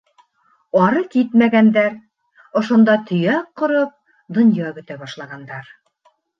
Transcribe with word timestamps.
Ары 0.85 1.03
китмәгәндәр, 1.15 1.99
ошонда 2.63 2.97
төйәк 3.11 3.53
ҡороп, 3.63 3.95
донъя 4.41 4.75
көтә 4.81 5.01
башлағандар. 5.07 5.73